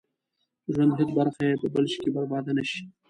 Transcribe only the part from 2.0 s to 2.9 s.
کې برباده نه شي.